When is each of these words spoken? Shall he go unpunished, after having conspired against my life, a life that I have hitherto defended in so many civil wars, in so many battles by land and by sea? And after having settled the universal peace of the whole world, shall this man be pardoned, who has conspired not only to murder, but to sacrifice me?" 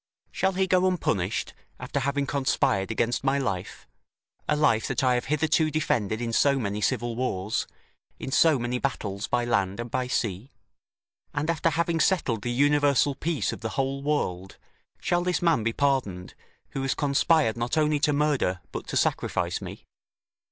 Shall 0.31 0.53
he 0.53 0.65
go 0.65 0.87
unpunished, 0.87 1.53
after 1.79 1.99
having 1.99 2.25
conspired 2.25 2.89
against 2.89 3.23
my 3.23 3.37
life, 3.37 3.85
a 4.49 4.55
life 4.55 4.87
that 4.87 5.03
I 5.03 5.13
have 5.13 5.25
hitherto 5.25 5.69
defended 5.69 6.19
in 6.21 6.33
so 6.33 6.57
many 6.57 6.81
civil 6.81 7.15
wars, 7.15 7.67
in 8.17 8.31
so 8.31 8.57
many 8.57 8.79
battles 8.79 9.27
by 9.27 9.45
land 9.45 9.79
and 9.79 9.91
by 9.91 10.07
sea? 10.07 10.49
And 11.35 11.51
after 11.51 11.69
having 11.69 11.99
settled 11.99 12.41
the 12.41 12.49
universal 12.51 13.13
peace 13.13 13.53
of 13.53 13.61
the 13.61 13.69
whole 13.77 14.01
world, 14.01 14.57
shall 14.99 15.21
this 15.23 15.39
man 15.43 15.61
be 15.63 15.71
pardoned, 15.71 16.33
who 16.69 16.81
has 16.81 16.95
conspired 16.95 17.55
not 17.55 17.77
only 17.77 17.99
to 17.99 18.11
murder, 18.11 18.59
but 18.71 18.87
to 18.87 18.97
sacrifice 18.97 19.61
me?" 19.61 19.85